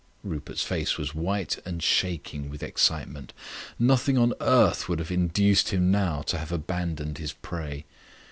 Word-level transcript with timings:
Rupert's 0.23 0.63
face 0.63 0.97
was 0.97 1.13
white 1.13 1.59
and 1.63 1.83
shaking 1.83 2.49
with 2.49 2.63
excitement; 2.63 3.33
nothing 3.77 4.17
on 4.17 4.33
earth 4.41 4.89
would 4.89 4.97
have 4.97 5.11
induced 5.11 5.69
him 5.69 5.91
now 5.91 6.23
to 6.23 6.39
have 6.39 6.51
abandoned 6.51 7.19
his 7.19 7.33
prey. 7.33 7.85